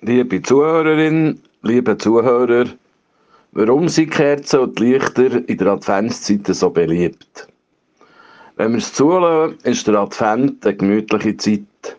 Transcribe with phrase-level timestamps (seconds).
[0.00, 2.66] Liebe Zuhörerin, liebe Zuhörer,
[3.50, 7.48] warum sind Kerzen und Lichter in der Adventszeit so beliebt?
[8.54, 11.98] Wenn wir es zulassen, ist der Advent eine gemütliche Zeit,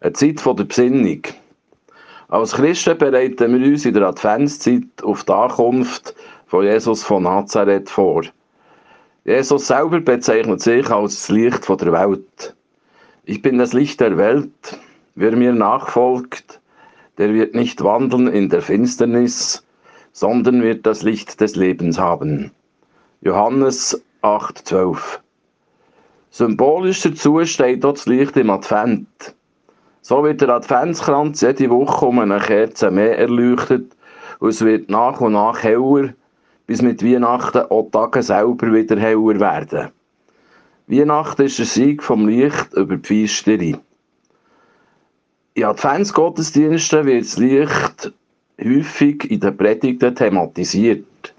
[0.00, 1.22] eine Zeit der Besinnung.
[2.28, 6.14] Als Christen bereiten wir uns in der Adventszeit auf die Ankunft
[6.48, 8.24] von Jesus von Nazareth vor.
[9.24, 12.54] Jesus selber bezeichnet sich als das Licht der Welt.
[13.24, 14.78] Ich bin das Licht der Welt.
[15.14, 16.47] Wer mir nachfolgt,
[17.18, 19.66] der wird nicht wandeln in der Finsternis,
[20.12, 22.52] sondern wird das Licht des Lebens haben.
[23.20, 25.18] Johannes 8,12
[26.30, 29.34] Symbolisch dazu steht dort das Licht im Advent.
[30.00, 33.96] So wird der Adventskranz jede Woche um eine Kerze mehr erleuchtet
[34.38, 36.14] und es wird nach und nach heller,
[36.66, 39.90] bis mit Weihnachten auch Tage selber wieder heller werden.
[40.86, 43.78] Weihnachten ist der Sieg vom Licht über die Feisterei.
[45.58, 48.12] In Adventsgottesdiensten wird das Licht
[48.62, 51.34] häufig in den Predigten thematisiert.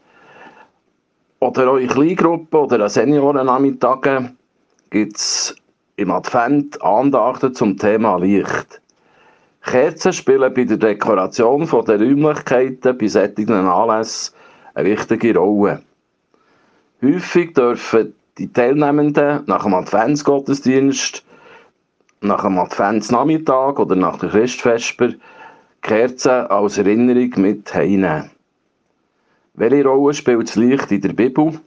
[1.39, 4.37] Oder auch in Kleingruppen oder an Seniorennachmittagen
[4.89, 5.55] gibt es
[5.95, 8.81] im Advent Andachten zum Thema Licht.
[9.61, 14.35] Kerzen spielen bei der Dekoration der Räumlichkeiten bei solchen Anlässen
[14.73, 15.81] eine wichtige Rolle.
[17.01, 21.23] Häufig dürfen die Teilnehmenden nach dem Adventsgottesdienst
[22.21, 25.09] nach dem Adventsnachmittag oder nach der Christfesper
[25.81, 28.29] Kerzen als Erinnerung mit heimnehmen.
[29.53, 31.59] Welche Rolle spielt das Licht in der Bibel?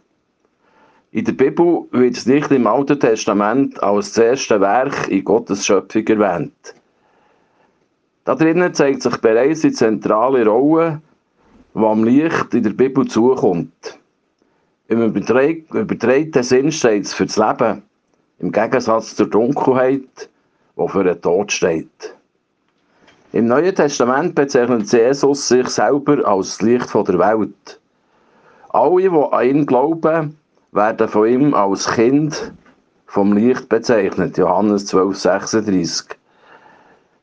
[1.12, 5.64] In der Bibel wird das Licht im Alten Testament als das erste Werk in Gottes
[5.64, 6.74] Schöpfung erwähnt.
[8.24, 11.00] Da drinnen zeigt sich bereits die zentrale Rolle,
[11.74, 13.98] die am Licht in der Bibel zukommt.
[14.88, 17.82] Im übertragenen Sinn steht es für das Leben,
[18.38, 20.30] im Gegensatz zur Dunkelheit,
[20.76, 22.14] die für den Tod steht.
[23.32, 27.80] Im Neuen Testament bezeichnet Jesus sich selber als das Licht der Welt.
[28.68, 30.36] Alle, die an ihn glauben,
[30.72, 32.52] werden von ihm als Kind
[33.06, 34.36] vom Licht bezeichnet.
[34.38, 36.06] Johannes 12, 36.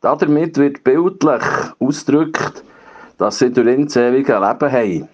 [0.02, 1.44] Damit wird bildlich
[1.80, 2.64] ausgedrückt,
[3.18, 5.10] dass sie durch ihn das ewige Leben haben.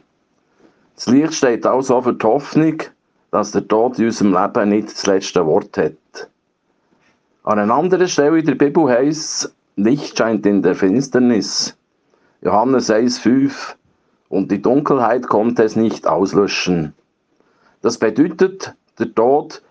[0.96, 2.78] Das Licht steht also für die Hoffnung,
[3.32, 6.30] dass der Tod in unserem Leben nicht das letzte Wort hat.
[7.48, 11.78] An einer anderen Stelle in der Bibel heißt es, Licht scheint in der Finsternis.
[12.42, 13.76] Johannes 1,5
[14.30, 16.96] Und die Dunkelheit konnte es nicht auslöschen.
[17.84, 19.62] Das bedeutet, der Tod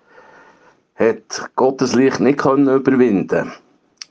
[0.95, 3.51] hat Gottes Licht nicht können überwinden.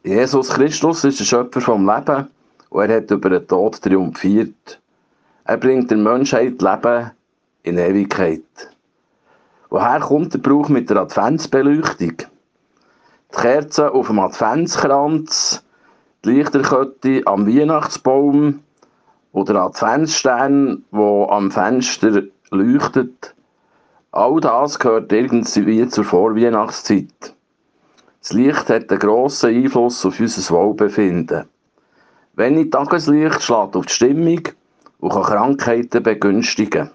[0.03, 2.27] Jesus Christus ist der Schöpfer vom Leben
[2.69, 4.81] und er hat über den Tod triumphiert.
[5.45, 7.11] Er bringt der Menschheit Leben
[7.63, 8.43] in Ewigkeit.
[9.69, 12.27] Woher kommt der Brauch mit der Adventsbeleuchtung?
[13.43, 15.65] Kerzen auf dem Adventskranz,
[16.23, 18.61] die Lichterkette am Weihnachtsbaum
[19.33, 23.35] oder Adventsstern, wo am Fenster leuchtet.
[24.13, 27.35] All das gehört irgendwie zur Vorweihnachtszeit.
[28.21, 31.43] Das Licht hat einen grossen Einfluss auf unser Wohlbefinden.
[32.35, 34.43] Wenn Tageslicht schlägt auf die Stimmung
[35.01, 36.91] und kann Krankheiten begünstigen.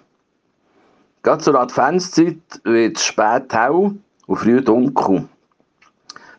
[1.22, 5.28] Gerade zur Adventszeit wird es spät hell und früh dunkel.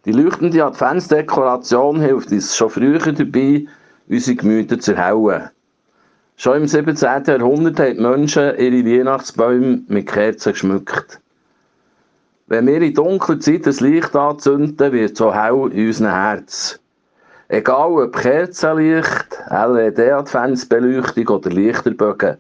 [0.05, 3.65] Die leuchtende Adventsdekoration hilft uns schon früher dabei,
[4.07, 5.49] unsere Gemüter zu erhellen.
[6.37, 7.23] Schon im 17.
[7.25, 11.19] Jahrhundert haben die Menschen ihre Weihnachtsbäume mit Kerzen geschmückt.
[12.47, 16.79] Wenn wir in dunkler Zeit das Licht anzünden, wird es so hell in unserem Herz.
[17.49, 22.37] Egal ob Kerzenlicht, LED-Adventsbeleuchtung oder Lichterbögen,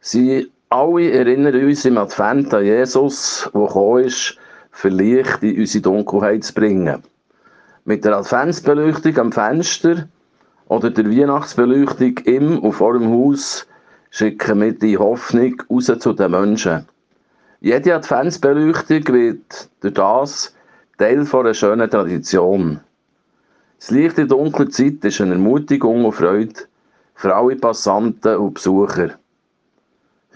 [0.00, 4.36] sie alle erinnern uns im Advent an Jesus, der gekommen ist,
[4.78, 7.02] für Licht in unsere Dunkelheit zu bringen.
[7.84, 10.06] Mit der Adventsbeleuchtung am Fenster
[10.68, 13.66] oder der Weihnachtsbeleuchtung im und vor dem Haus
[14.10, 16.86] schicken wir die Hoffnung raus zu den Menschen.
[17.60, 20.54] Jede Adventsbeleuchtung wird durch das
[20.96, 22.78] Teil einer schönen Tradition.
[23.80, 26.54] Das Licht in dunkler Zeit ist eine Ermutigung und Freude
[27.16, 29.18] für alle Passanten und Besucher.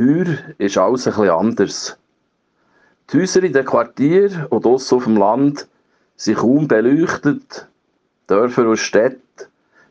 [0.01, 0.27] Heuer
[0.59, 2.02] ist alles ein bisschen anders.
[3.11, 5.69] Die Häuser in den Quartieren und draussen auf dem Land
[6.17, 7.69] sind kaum beleuchtet.
[8.27, 9.19] Dörfer und Städte,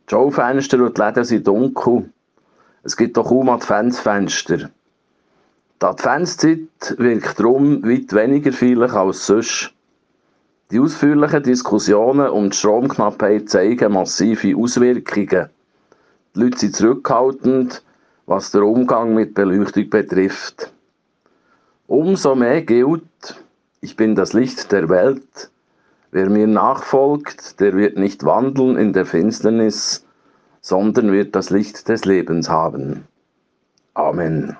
[0.07, 2.09] die Schaufenster und die Läden sind dunkel.
[2.83, 4.69] Es gibt auch kaum Adventsfenster.
[5.81, 9.71] Die Adventszeit wirkt darum weit weniger feierlich als sonst.
[10.71, 15.49] Die ausführlichen Diskussionen um die Stromknappheit zeigen massive Auswirkungen.
[16.33, 17.83] Die Leute sind zurückhaltend,
[18.25, 20.71] was den Umgang mit Beleuchtung betrifft.
[21.91, 23.43] Umso mehr gilt,
[23.81, 25.51] ich bin das Licht der Welt.
[26.11, 30.05] Wer mir nachfolgt, der wird nicht wandeln in der Finsternis,
[30.61, 33.03] sondern wird das Licht des Lebens haben.
[33.93, 34.55] Amen.